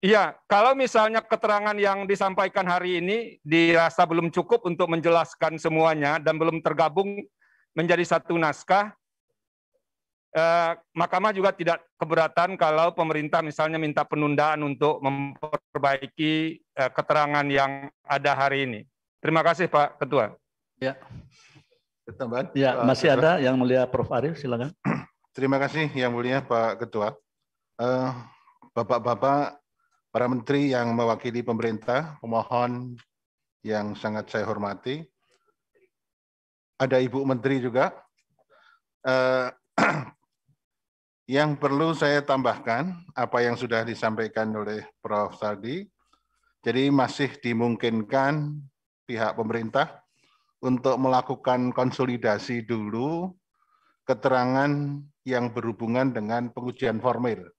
Iya, 0.04 0.36
kalau 0.44 0.76
misalnya 0.76 1.24
keterangan 1.24 1.72
yang 1.80 2.04
disampaikan 2.04 2.68
hari 2.68 3.00
ini 3.00 3.40
dirasa 3.40 4.04
belum 4.04 4.28
cukup 4.28 4.68
untuk 4.68 4.92
menjelaskan 4.92 5.56
semuanya 5.56 6.20
dan 6.20 6.36
belum 6.36 6.60
tergabung 6.60 7.24
menjadi 7.72 8.04
satu 8.04 8.36
naskah, 8.36 8.92
eh, 10.36 10.76
Mahkamah 10.92 11.32
juga 11.32 11.56
tidak 11.56 11.80
keberatan 11.96 12.60
kalau 12.60 12.92
pemerintah 12.92 13.40
misalnya 13.40 13.80
minta 13.80 14.04
penundaan 14.04 14.60
untuk 14.68 15.00
memperbaiki 15.00 16.60
eh, 16.60 16.90
keterangan 16.92 17.48
yang 17.48 17.88
ada 18.04 18.36
hari 18.36 18.68
ini. 18.68 18.80
Terima 19.24 19.40
kasih 19.40 19.72
Pak 19.72 20.04
Ketua. 20.04 20.36
Ya, 20.84 21.00
Tambahan? 22.12 22.52
ya 22.52 22.76
Pak 22.76 22.92
masih 22.92 23.08
Ketua. 23.08 23.20
ada 23.24 23.32
yang 23.40 23.56
mulia 23.56 23.88
Prof. 23.88 24.12
Arief, 24.12 24.36
silakan. 24.36 24.68
Terima 25.32 25.56
kasih 25.56 25.88
yang 25.96 26.12
mulia 26.12 26.44
Pak 26.44 26.84
Ketua. 26.84 27.16
Eh, 27.80 28.12
Bapak-bapak, 28.74 29.63
para 30.14 30.30
menteri 30.30 30.70
yang 30.70 30.94
mewakili 30.94 31.42
pemerintah, 31.42 32.22
pemohon 32.22 32.94
yang 33.66 33.98
sangat 33.98 34.30
saya 34.30 34.46
hormati. 34.46 35.02
Ada 36.78 37.02
Ibu 37.02 37.26
Menteri 37.26 37.58
juga. 37.58 37.90
Eh, 39.02 39.50
yang 41.34 41.58
perlu 41.58 41.98
saya 41.98 42.22
tambahkan 42.22 42.94
apa 43.10 43.42
yang 43.42 43.58
sudah 43.58 43.82
disampaikan 43.82 44.54
oleh 44.54 44.86
Prof. 45.02 45.34
Saldi. 45.34 45.82
Jadi 46.62 46.94
masih 46.94 47.34
dimungkinkan 47.42 48.54
pihak 49.10 49.34
pemerintah 49.34 49.98
untuk 50.62 50.94
melakukan 50.94 51.74
konsolidasi 51.74 52.62
dulu 52.62 53.34
keterangan 54.06 54.70
yang 55.26 55.50
berhubungan 55.50 56.14
dengan 56.14 56.54
pengujian 56.54 57.02
formil. 57.02 57.50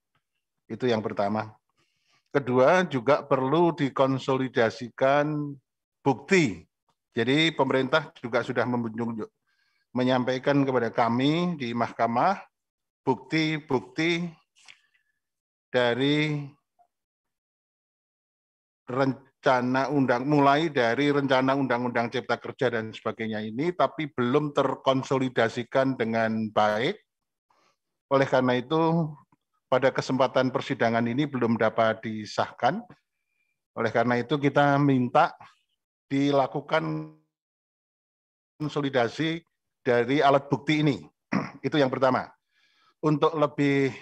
Itu 0.71 0.87
yang 0.87 1.03
pertama. 1.03 1.51
Kedua, 2.35 2.83
juga 2.91 3.23
perlu 3.23 3.71
dikonsolidasikan 3.71 5.55
bukti. 6.03 6.67
Jadi 7.15 7.55
pemerintah 7.55 8.11
juga 8.19 8.43
sudah 8.43 8.67
menyampaikan 9.95 10.67
kepada 10.67 10.91
kami 10.91 11.55
di 11.55 11.71
mahkamah 11.71 12.35
bukti-bukti 13.07 14.27
dari 15.71 16.43
rencana 18.83 19.87
undang 19.87 20.27
mulai 20.27 20.67
dari 20.67 21.15
rencana 21.15 21.55
undang-undang 21.55 22.11
cipta 22.11 22.35
kerja 22.35 22.67
dan 22.67 22.91
sebagainya 22.91 23.47
ini 23.47 23.71
tapi 23.71 24.11
belum 24.11 24.51
terkonsolidasikan 24.51 25.95
dengan 25.95 26.51
baik. 26.51 26.99
Oleh 28.11 28.27
karena 28.27 28.59
itu 28.59 29.07
pada 29.65 29.89
kesempatan 29.89 30.53
persidangan 30.53 31.03
ini 31.05 31.25
belum 31.25 31.57
dapat 31.57 32.05
disahkan. 32.05 32.81
Oleh 33.75 33.91
karena 33.91 34.21
itu 34.21 34.39
kita 34.39 34.79
minta 34.79 35.35
dilakukan 36.07 37.11
konsolidasi 38.55 39.43
dari 39.83 40.23
alat 40.23 40.47
bukti 40.47 40.79
ini. 40.79 41.03
Itu 41.65 41.75
yang 41.75 41.91
pertama. 41.91 42.31
Untuk 43.03 43.35
lebih 43.35 43.93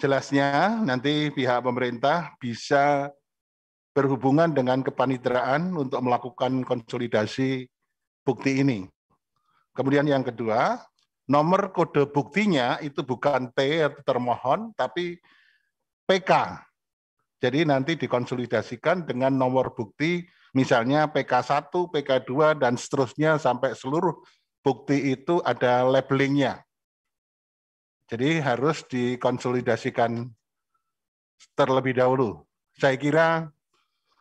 jelasnya 0.00 0.80
nanti 0.80 1.28
pihak 1.28 1.60
pemerintah 1.60 2.32
bisa 2.40 3.12
berhubungan 3.92 4.54
dengan 4.54 4.80
kepanitraan 4.80 5.74
untuk 5.76 6.00
melakukan 6.00 6.64
konsolidasi 6.64 7.68
bukti 8.24 8.62
ini. 8.64 8.86
Kemudian 9.76 10.06
yang 10.08 10.24
kedua, 10.24 10.80
nomor 11.30 11.70
kode 11.70 12.10
buktinya 12.10 12.82
itu 12.82 13.06
bukan 13.06 13.54
T 13.54 13.86
atau 13.86 14.02
termohon, 14.02 14.74
tapi 14.74 15.22
PK. 16.10 16.58
Jadi 17.38 17.62
nanti 17.62 17.94
dikonsolidasikan 17.94 19.06
dengan 19.06 19.32
nomor 19.38 19.72
bukti, 19.72 20.26
misalnya 20.52 21.06
PK1, 21.08 21.70
PK2, 21.70 22.58
dan 22.58 22.74
seterusnya 22.74 23.38
sampai 23.38 23.78
seluruh 23.78 24.18
bukti 24.60 25.14
itu 25.14 25.38
ada 25.46 25.86
labelingnya. 25.86 26.66
Jadi 28.10 28.42
harus 28.42 28.82
dikonsolidasikan 28.90 30.26
terlebih 31.54 31.94
dahulu. 31.94 32.42
Saya 32.74 32.98
kira 32.98 33.46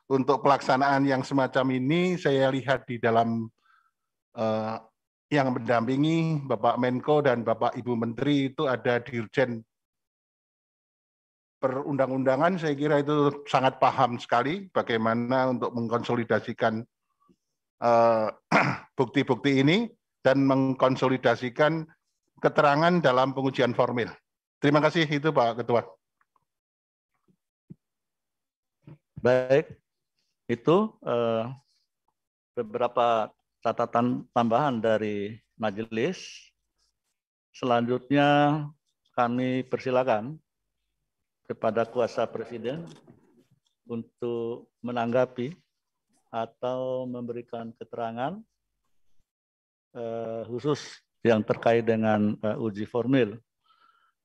untuk 0.06 0.46
pelaksanaan 0.46 1.10
yang 1.10 1.26
semacam 1.26 1.74
ini, 1.74 2.22
saya 2.22 2.54
lihat 2.54 2.86
di 2.86 3.02
dalam 3.02 3.50
eh, 4.38 4.78
yang 5.30 5.54
mendampingi 5.54 6.42
Bapak 6.42 6.82
Menko 6.82 7.22
dan 7.22 7.46
Bapak 7.46 7.78
Ibu 7.78 7.94
Menteri 7.94 8.50
itu 8.50 8.66
ada 8.66 8.98
Dirjen 8.98 9.62
perundang-undangan 11.60 12.56
saya 12.58 12.74
kira 12.74 13.04
itu 13.04 13.46
sangat 13.46 13.78
paham 13.78 14.18
sekali 14.18 14.72
bagaimana 14.74 15.54
untuk 15.54 15.76
mengkonsolidasikan 15.76 16.82
eh, 17.84 18.28
bukti-bukti 18.98 19.62
ini 19.62 19.86
dan 20.26 20.48
mengkonsolidasikan 20.48 21.86
keterangan 22.40 23.04
dalam 23.04 23.36
pengujian 23.36 23.76
formil. 23.76 24.10
Terima 24.60 24.80
kasih 24.80 25.08
itu 25.08 25.30
Pak 25.30 25.64
Ketua. 25.64 25.84
Baik, 29.20 29.76
itu 30.48 30.96
eh, 31.04 31.44
beberapa 32.56 33.28
catatan 33.60 34.28
tambahan 34.32 34.80
dari 34.80 35.36
majelis. 35.60 36.50
Selanjutnya 37.52 38.62
kami 39.18 39.68
persilakan 39.68 40.40
kepada 41.50 41.84
kuasa 41.84 42.24
presiden 42.30 42.86
untuk 43.90 44.70
menanggapi 44.86 45.58
atau 46.30 47.10
memberikan 47.10 47.74
keterangan 47.74 48.38
eh, 49.98 50.42
khusus 50.46 51.02
yang 51.26 51.42
terkait 51.42 51.84
dengan 51.84 52.38
eh, 52.40 52.58
uji 52.62 52.86
formil. 52.86 53.36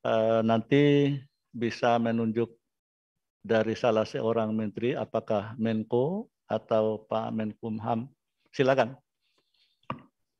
Eh, 0.05 0.41
nanti 0.45 1.17
bisa 1.49 1.97
menunjuk 1.97 2.53
dari 3.45 3.73
salah 3.77 4.05
seorang 4.09 4.53
menteri, 4.53 4.93
apakah 4.97 5.57
Menko 5.57 6.29
atau 6.49 7.05
Pak 7.09 7.29
Menkumham. 7.33 8.09
Silakan. 8.53 9.04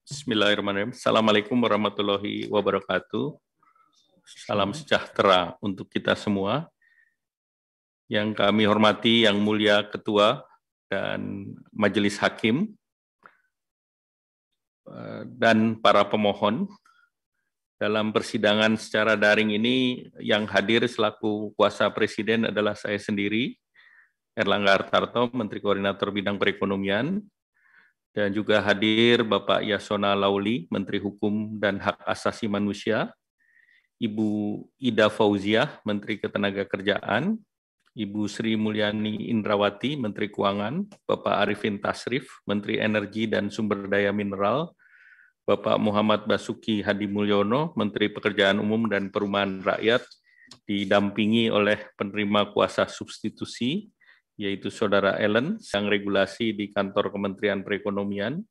Bismillahirrahmanirrahim. 0.05 0.93
Assalamualaikum 0.93 1.57
warahmatullahi 1.65 2.45
wabarakatuh. 2.53 3.41
Salam 4.45 4.77
sejahtera 4.77 5.57
untuk 5.65 5.89
kita 5.89 6.13
semua. 6.13 6.69
Yang 8.13 8.37
kami 8.37 8.69
hormati 8.69 9.25
Yang 9.25 9.41
Mulia 9.41 9.81
Ketua 9.89 10.45
dan 10.93 11.49
Majelis 11.73 12.21
Hakim 12.21 12.77
eh, 14.93 15.25
dan 15.25 15.81
para 15.81 16.05
pemohon 16.05 16.69
dalam 17.81 18.13
persidangan 18.13 18.77
secara 18.77 19.17
daring 19.17 19.57
ini 19.57 20.05
yang 20.21 20.45
hadir 20.53 20.85
selaku 20.85 21.57
kuasa 21.57 21.89
presiden 21.89 22.53
adalah 22.53 22.77
saya 22.77 23.01
sendiri, 23.01 23.57
Erlangga 24.37 24.77
Hartarto, 24.77 25.33
Menteri 25.33 25.65
Koordinator 25.65 26.13
Bidang 26.13 26.37
Perekonomian, 26.37 27.25
dan 28.15 28.31
juga 28.31 28.63
hadir 28.63 29.27
Bapak 29.27 29.67
Yasona 29.67 30.15
Lauli, 30.15 30.71
Menteri 30.71 31.03
Hukum 31.03 31.59
dan 31.59 31.83
Hak 31.83 31.99
Asasi 32.07 32.47
Manusia, 32.47 33.11
Ibu 33.99 34.63
Ida 34.79 35.11
Fauziah, 35.11 35.83
Menteri 35.83 36.23
Ketenagakerjaan, 36.23 37.35
Ibu 37.95 38.27
Sri 38.31 38.55
Mulyani 38.55 39.31
Indrawati, 39.31 39.99
Menteri 39.99 40.31
Keuangan, 40.31 40.87
Bapak 41.07 41.47
Arifin 41.47 41.83
Tasrif, 41.83 42.27
Menteri 42.47 42.79
Energi 42.79 43.27
dan 43.27 43.51
Sumber 43.51 43.91
Daya 43.91 44.15
Mineral, 44.15 44.71
Bapak 45.43 45.79
Muhammad 45.83 46.27
Basuki 46.27 46.87
Hadi 46.87 47.11
Mulyono, 47.11 47.75
Menteri 47.75 48.11
Pekerjaan 48.11 48.63
Umum 48.63 48.87
dan 48.87 49.11
Perumahan 49.11 49.63
Rakyat, 49.63 50.03
didampingi 50.67 51.51
oleh 51.51 51.83
penerima 51.99 52.51
kuasa 52.55 52.87
substitusi, 52.87 53.91
yaitu 54.35 54.67
Saudara 54.71 55.15
Ellen, 55.19 55.63
Sang 55.63 55.87
Regulasi 55.87 56.53
di 56.55 56.73
Kantor 56.75 57.11
Kementerian 57.15 57.63
Perekonomian, 57.63 58.43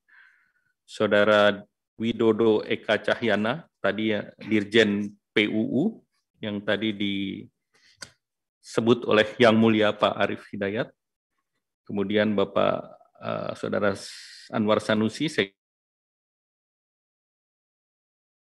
Saudara 0.87 1.63
Widodo 1.99 2.63
Eka 2.63 2.97
Cahyana, 2.99 3.67
tadi 3.83 4.15
ya, 4.15 4.23
Dirjen 4.39 5.11
PUU, 5.35 5.99
yang 6.39 6.63
tadi 6.63 6.95
disebut 6.95 9.07
oleh 9.07 9.27
Yang 9.39 9.55
Mulia 9.55 9.95
Pak 9.95 10.15
Arif 10.19 10.43
Hidayat, 10.51 10.91
kemudian 11.87 12.35
Bapak 12.35 12.83
uh, 13.19 13.55
Saudara 13.55 13.95
Anwar 14.51 14.79
Sanusi, 14.83 15.31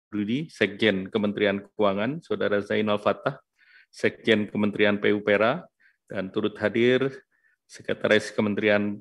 Rudi, 0.08 0.48
Sekjen 0.48 1.12
Kementerian 1.12 1.68
Keuangan, 1.76 2.24
Saudara 2.24 2.64
Zainal 2.64 2.98
Fatah, 2.98 3.44
Sekjen 3.92 4.48
Kementerian 4.48 4.98
PUPera, 4.98 5.68
dan 6.08 6.32
turut 6.32 6.56
hadir 6.56 7.12
Sekretaris 7.68 8.32
Kementerian 8.32 8.96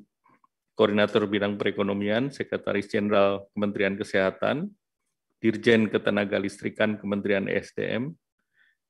Koordinator 0.76 1.24
Bidang 1.24 1.57
Perekonomian, 1.57 2.29
Sekretaris 2.29 2.90
Jenderal 2.90 3.48
Kementerian 3.55 3.96
Kesehatan, 3.96 4.68
Dirjen 5.40 5.88
Ketenagalistrikan 5.88 7.00
Kementerian 7.00 7.46
ESDM, 7.46 8.12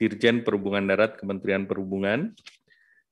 Dirjen 0.00 0.42
Perhubungan 0.42 0.88
Darat 0.88 1.20
Kementerian 1.20 1.68
Perhubungan, 1.68 2.32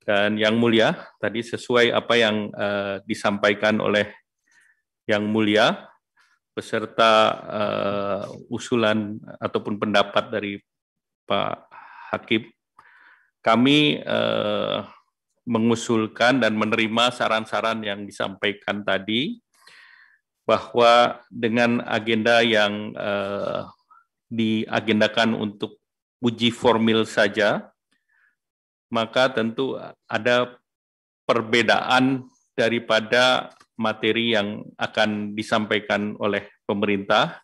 Dan 0.02 0.40
Yang 0.40 0.54
Mulia, 0.58 0.88
tadi 1.20 1.44
sesuai 1.44 1.92
apa 1.94 2.14
yang 2.18 2.50
uh, 2.50 2.98
disampaikan 3.06 3.78
oleh 3.78 4.10
Yang 5.04 5.24
Mulia, 5.28 5.66
beserta 6.54 7.12
uh, 7.44 8.24
usulan 8.48 9.18
ataupun 9.42 9.76
pendapat 9.76 10.30
dari 10.32 10.58
Pak 11.28 11.68
Hakim, 12.14 12.46
kami 13.42 14.00
uh, 14.06 14.86
mengusulkan 15.44 16.40
dan 16.40 16.56
menerima 16.56 17.12
saran-saran 17.12 17.84
yang 17.84 18.08
disampaikan 18.08 18.80
tadi 18.80 19.40
bahwa 20.44 21.20
dengan 21.28 21.80
agenda 21.84 22.44
yang 22.44 22.92
uh, 22.96 23.68
diagendakan 24.28 25.36
untuk 25.36 25.80
uji 26.20 26.52
formil 26.52 27.04
saja, 27.04 27.68
maka 28.92 29.32
tentu 29.32 29.76
ada 30.08 30.56
perbedaan 31.24 32.28
daripada 32.56 33.52
materi 33.74 34.36
yang 34.36 34.62
akan 34.76 35.34
disampaikan 35.34 36.14
oleh 36.20 36.48
pemerintah, 36.64 37.40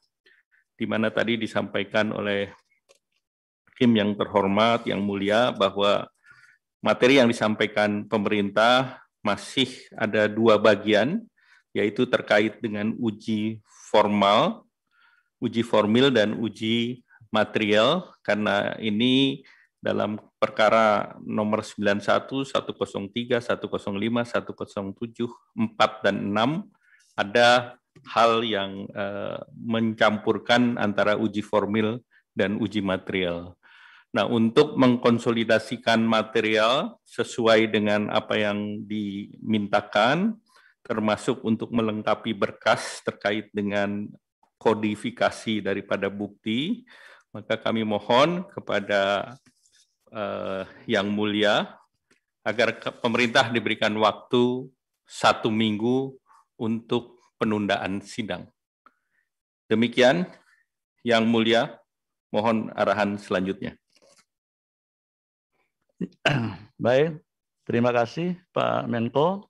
di 0.77 0.89
mana 0.89 1.13
tadi 1.13 1.37
disampaikan 1.37 2.13
oleh 2.15 2.53
Kim 3.77 3.97
yang 3.97 4.13
terhormat, 4.13 4.85
yang 4.85 5.01
mulia, 5.01 5.57
bahwa 5.57 6.05
materi 6.81 7.21
yang 7.21 7.29
disampaikan 7.29 8.09
pemerintah 8.09 9.05
masih 9.21 9.69
ada 9.97 10.27
dua 10.27 10.57
bagian, 10.57 11.21
yaitu 11.77 12.09
terkait 12.09 12.59
dengan 12.59 12.97
uji 12.97 13.61
formal, 13.93 14.65
uji 15.39 15.61
formil 15.65 16.09
dan 16.11 16.35
uji 16.37 17.05
material 17.31 18.11
karena 18.25 18.75
ini 18.81 19.45
dalam 19.81 20.21
perkara 20.37 21.17
nomor 21.25 21.65
91, 21.65 22.45
103, 22.45 23.41
105, 23.41 23.41
107, 23.41 25.29
4 25.57 26.05
dan 26.05 26.17
6 26.17 27.17
ada 27.17 27.81
hal 28.09 28.45
yang 28.45 28.89
uh, 28.93 29.41
mencampurkan 29.57 30.77
antara 30.77 31.17
uji 31.17 31.41
formil 31.41 32.01
dan 32.37 32.61
uji 32.61 32.85
material. 32.85 33.57
Nah, 34.11 34.27
untuk 34.27 34.75
mengkonsolidasikan 34.75 36.03
material 36.03 36.99
sesuai 37.07 37.71
dengan 37.71 38.11
apa 38.11 38.35
yang 38.35 38.83
dimintakan, 38.83 40.35
termasuk 40.83 41.47
untuk 41.47 41.71
melengkapi 41.71 42.35
berkas 42.35 43.07
terkait 43.07 43.55
dengan 43.55 44.11
kodifikasi 44.59 45.63
daripada 45.63 46.11
bukti, 46.11 46.83
maka 47.31 47.55
kami 47.55 47.87
mohon 47.87 48.43
kepada 48.51 49.33
uh, 50.11 50.67
Yang 50.91 51.09
Mulia 51.15 51.79
agar 52.43 52.83
pemerintah 52.99 53.47
diberikan 53.47 53.95
waktu 53.95 54.67
satu 55.07 55.55
minggu 55.55 56.19
untuk 56.59 57.23
penundaan 57.39 58.03
sidang. 58.03 58.51
Demikian, 59.71 60.27
Yang 61.07 61.25
Mulia, 61.31 61.63
mohon 62.35 62.69
arahan 62.75 63.17
selanjutnya. 63.17 63.80
Baik, 66.81 67.21
terima 67.69 67.93
kasih 67.93 68.33
Pak 68.57 68.89
Menko. 68.89 69.45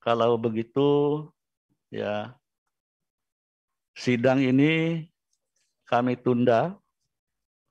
Kalau 0.00 0.40
begitu 0.40 1.20
ya 1.92 2.32
sidang 3.92 4.40
ini 4.40 5.04
kami 5.84 6.16
tunda 6.16 6.76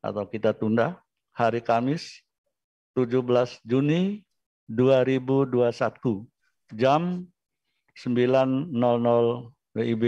atau 0.05 0.25
kita 0.29 0.53
tunda 0.53 1.01
hari 1.33 1.65
Kamis 1.65 2.21
17 2.93 3.25
Juni 3.65 4.21
2021 4.69 6.29
jam 6.77 7.25
9.00 7.97 8.69
WIB 9.73 10.03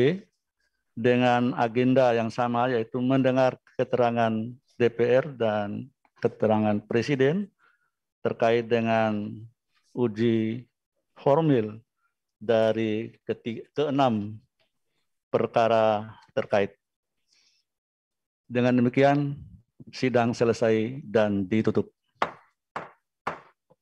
dengan 0.94 1.50
agenda 1.58 2.14
yang 2.14 2.30
sama 2.30 2.70
yaitu 2.70 3.02
mendengar 3.02 3.58
keterangan 3.74 4.54
DPR 4.78 5.34
dan 5.34 5.90
keterangan 6.22 6.78
Presiden 6.86 7.50
terkait 8.26 8.66
dengan 8.66 9.30
uji 9.94 10.66
formil 11.14 11.78
dari 12.42 13.14
keenam 13.78 14.42
perkara 15.30 16.10
terkait. 16.34 16.74
Dengan 18.50 18.82
demikian, 18.82 19.38
sidang 19.94 20.34
selesai 20.34 21.06
dan 21.06 21.46
ditutup. 21.46 21.94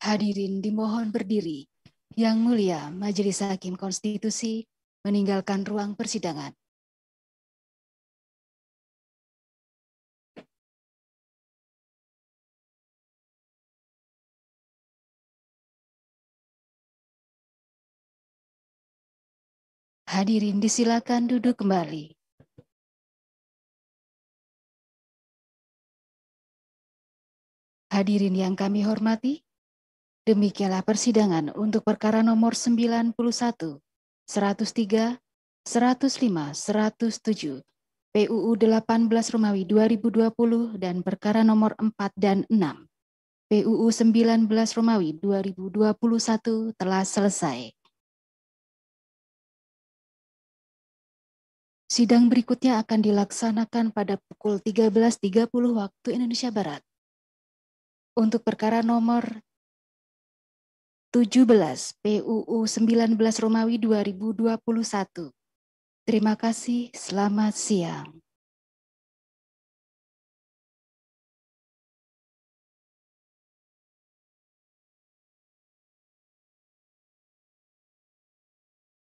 Hadirin 0.04 0.60
dimohon 0.60 1.16
berdiri. 1.16 1.72
Yang 2.14 2.38
mulia 2.44 2.92
Majelis 2.92 3.42
Hakim 3.42 3.80
Konstitusi 3.80 4.68
meninggalkan 5.08 5.64
ruang 5.64 5.96
persidangan. 5.96 6.52
Hadirin 20.14 20.62
disilakan 20.62 21.26
duduk 21.26 21.66
kembali. 21.66 22.14
Hadirin 27.90 28.38
yang 28.38 28.54
kami 28.54 28.86
hormati, 28.86 29.42
demikianlah 30.30 30.86
persidangan 30.86 31.58
untuk 31.58 31.82
perkara 31.82 32.22
nomor 32.22 32.54
91, 32.54 33.18
103, 33.18 33.82
105, 34.30 35.18
107, 36.62 37.66
PUU 38.14 38.54
18 38.54 39.34
Romawi 39.34 39.66
2020 39.66 40.78
dan 40.78 41.02
perkara 41.02 41.42
nomor 41.42 41.74
4 41.82 41.90
dan 42.14 42.46
6, 42.54 42.86
PUU 43.50 43.90
19 43.90 44.46
Romawi 44.78 45.18
2021 45.18 46.78
telah 46.78 47.02
selesai. 47.02 47.74
Sidang 51.94 52.26
berikutnya 52.26 52.82
akan 52.82 53.06
dilaksanakan 53.06 53.94
pada 53.94 54.18
pukul 54.18 54.58
13.30 54.58 55.46
waktu 55.54 56.18
Indonesia 56.18 56.50
Barat. 56.50 56.82
Untuk 58.18 58.42
perkara 58.42 58.82
nomor 58.82 59.46
17 61.14 61.46
PUU 62.02 62.66
19 62.66 63.14
Romawi 63.14 63.78
2021. 63.78 64.58
Terima 66.02 66.34
kasih, 66.34 66.90
selamat 66.98 67.54
siang. 67.54 68.23